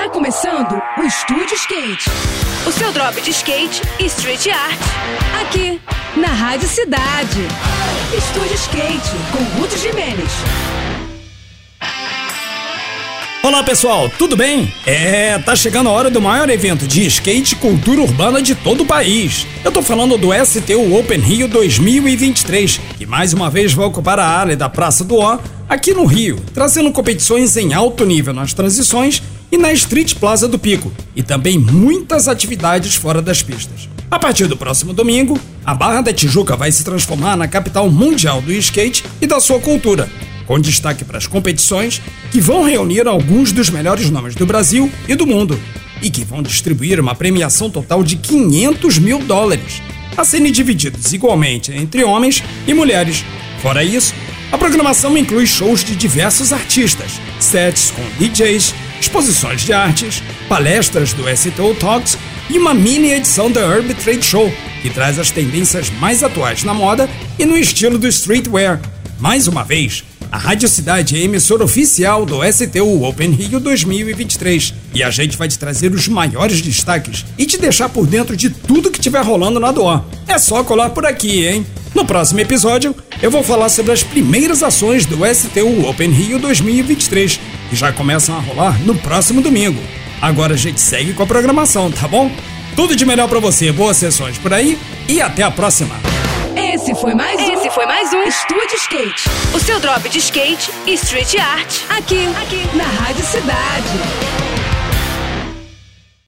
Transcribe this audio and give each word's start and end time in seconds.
Tá 0.00 0.08
começando 0.08 0.80
o 0.96 1.02
Estúdio 1.02 1.54
Skate. 1.56 2.08
O 2.66 2.72
seu 2.72 2.90
drop 2.90 3.20
de 3.20 3.32
skate 3.32 3.82
e 3.98 4.06
street 4.06 4.46
art. 4.46 4.80
Aqui, 5.42 5.78
na 6.16 6.28
Rádio 6.28 6.66
Cidade. 6.66 7.42
Estúdio 8.16 8.54
Skate, 8.54 9.10
com 9.30 9.60
Ruth 9.60 9.76
Jimenez. 9.76 10.32
Olá 13.42 13.62
pessoal, 13.62 14.08
tudo 14.16 14.38
bem? 14.38 14.72
É, 14.86 15.38
tá 15.40 15.54
chegando 15.54 15.90
a 15.90 15.92
hora 15.92 16.08
do 16.08 16.18
maior 16.18 16.48
evento 16.48 16.86
de 16.86 17.06
skate 17.06 17.52
e 17.52 17.58
cultura 17.58 18.00
urbana 18.00 18.40
de 18.40 18.54
todo 18.54 18.84
o 18.84 18.86
país. 18.86 19.46
Eu 19.62 19.70
tô 19.70 19.82
falando 19.82 20.16
do 20.16 20.30
STU 20.32 20.98
Open 20.98 21.20
Rio 21.20 21.46
2023, 21.46 22.80
que 22.96 23.04
mais 23.04 23.34
uma 23.34 23.50
vez 23.50 23.74
vai 23.74 23.84
ocupar 23.84 24.18
a 24.18 24.26
área 24.26 24.56
da 24.56 24.70
Praça 24.70 25.04
do 25.04 25.18
Ó, 25.18 25.38
aqui 25.68 25.92
no 25.92 26.06
Rio, 26.06 26.42
trazendo 26.54 26.90
competições 26.90 27.54
em 27.58 27.74
alto 27.74 28.06
nível 28.06 28.32
nas 28.32 28.54
transições 28.54 29.22
e 29.50 29.58
na 29.58 29.72
Street 29.72 30.14
Plaza 30.14 30.46
do 30.46 30.58
Pico, 30.58 30.92
e 31.14 31.22
também 31.22 31.58
muitas 31.58 32.28
atividades 32.28 32.94
fora 32.94 33.20
das 33.20 33.42
pistas. 33.42 33.88
A 34.10 34.18
partir 34.18 34.46
do 34.46 34.56
próximo 34.56 34.92
domingo, 34.92 35.38
a 35.64 35.74
Barra 35.74 36.00
da 36.00 36.12
Tijuca 36.12 36.56
vai 36.56 36.72
se 36.72 36.84
transformar 36.84 37.36
na 37.36 37.48
capital 37.48 37.90
mundial 37.90 38.40
do 38.40 38.52
skate 38.52 39.04
e 39.20 39.26
da 39.26 39.40
sua 39.40 39.60
cultura 39.60 40.08
com 40.50 40.58
destaque 40.58 41.04
para 41.04 41.16
as 41.16 41.28
competições 41.28 42.02
que 42.32 42.40
vão 42.40 42.64
reunir 42.64 43.06
alguns 43.06 43.52
dos 43.52 43.70
melhores 43.70 44.10
nomes 44.10 44.34
do 44.34 44.44
Brasil 44.44 44.90
e 45.06 45.14
do 45.14 45.24
mundo 45.24 45.56
e 46.02 46.10
que 46.10 46.24
vão 46.24 46.42
distribuir 46.42 46.98
uma 46.98 47.14
premiação 47.14 47.70
total 47.70 48.02
de 48.02 48.16
500 48.16 48.98
mil 48.98 49.20
dólares, 49.20 49.80
a 50.16 50.24
serem 50.24 50.50
divididos 50.50 51.12
igualmente 51.12 51.70
entre 51.70 52.02
homens 52.02 52.42
e 52.66 52.74
mulheres. 52.74 53.24
Fora 53.62 53.84
isso, 53.84 54.12
a 54.50 54.58
programação 54.58 55.16
inclui 55.16 55.46
shows 55.46 55.84
de 55.84 55.94
diversos 55.94 56.52
artistas, 56.52 57.12
sets 57.38 57.92
com 57.92 58.02
DJs, 58.18 58.74
exposições 59.00 59.62
de 59.62 59.72
artes, 59.72 60.22
palestras 60.48 61.12
do 61.12 61.24
STO 61.34 61.74
Talks 61.74 62.18
e 62.48 62.58
uma 62.58 62.74
mini 62.74 63.10
edição 63.10 63.50
da 63.50 63.66
Urban 63.66 63.94
Trade 63.94 64.22
Show, 64.22 64.52
que 64.82 64.90
traz 64.90 65.18
as 65.18 65.30
tendências 65.30 65.90
mais 65.90 66.22
atuais 66.22 66.62
na 66.62 66.74
moda 66.74 67.08
e 67.38 67.46
no 67.46 67.56
estilo 67.56 67.98
do 67.98 68.06
streetwear. 68.06 68.80
Mais 69.18 69.48
uma 69.48 69.64
vez, 69.64 70.04
a 70.30 70.38
Rádio 70.38 70.68
Cidade 70.68 71.16
é 71.16 71.24
emissora 71.24 71.64
oficial 71.64 72.24
do 72.24 72.40
STU 72.52 73.02
Open 73.02 73.30
Rio 73.30 73.58
2023 73.58 74.74
e 74.94 75.02
a 75.02 75.10
gente 75.10 75.36
vai 75.36 75.48
te 75.48 75.58
trazer 75.58 75.92
os 75.92 76.06
maiores 76.06 76.60
destaques 76.60 77.24
e 77.36 77.44
te 77.44 77.58
deixar 77.58 77.88
por 77.88 78.06
dentro 78.06 78.36
de 78.36 78.48
tudo 78.48 78.90
que 78.90 79.00
tiver 79.00 79.22
rolando 79.22 79.58
na 79.58 79.72
DOA. 79.72 80.04
É 80.28 80.38
só 80.38 80.62
colar 80.62 80.90
por 80.90 81.04
aqui, 81.04 81.46
hein? 81.46 81.66
No 81.94 82.04
próximo 82.04 82.40
episódio, 82.40 82.94
eu 83.20 83.30
vou 83.30 83.42
falar 83.42 83.68
sobre 83.68 83.92
as 83.92 84.02
primeiras 84.02 84.62
ações 84.62 85.04
do 85.04 85.18
STU 85.26 85.88
Open 85.88 86.10
Rio 86.10 86.38
2023, 86.38 87.40
que 87.68 87.76
já 87.76 87.92
começam 87.92 88.36
a 88.36 88.40
rolar 88.40 88.78
no 88.80 88.94
próximo 88.94 89.40
domingo. 89.42 89.80
Agora 90.22 90.54
a 90.54 90.56
gente 90.56 90.80
segue 90.80 91.12
com 91.12 91.22
a 91.22 91.26
programação, 91.26 91.90
tá 91.90 92.06
bom? 92.06 92.30
Tudo 92.76 92.94
de 92.94 93.04
melhor 93.04 93.28
para 93.28 93.40
você, 93.40 93.72
boas 93.72 93.96
sessões 93.96 94.38
por 94.38 94.52
aí 94.52 94.78
e 95.08 95.20
até 95.20 95.42
a 95.42 95.50
próxima! 95.50 95.94
Esse 96.56 96.94
foi 96.94 97.14
mais 97.14 97.40
um. 97.40 97.52
Esse 97.52 97.70
foi 97.70 97.84
mais 97.84 98.12
um 98.12 98.22
Estúdio 98.22 98.76
Skate. 98.76 99.28
O 99.52 99.60
seu 99.60 99.80
drop 99.80 100.08
de 100.08 100.18
skate 100.18 100.70
e 100.86 100.94
street 100.94 101.34
art. 101.36 101.80
Aqui, 101.90 102.26
aqui, 102.42 102.76
na 102.76 102.84
Rádio 102.84 103.24
Cidade. 103.24 104.29